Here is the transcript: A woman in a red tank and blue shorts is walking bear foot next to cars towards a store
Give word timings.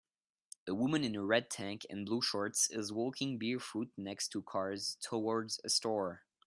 A 0.67 0.73
woman 0.73 1.03
in 1.03 1.15
a 1.15 1.23
red 1.23 1.51
tank 1.51 1.85
and 1.87 2.07
blue 2.07 2.23
shorts 2.23 2.71
is 2.71 2.91
walking 2.91 3.37
bear 3.37 3.59
foot 3.59 3.91
next 3.95 4.29
to 4.29 4.41
cars 4.41 4.97
towards 4.99 5.59
a 5.63 5.69
store 5.69 6.23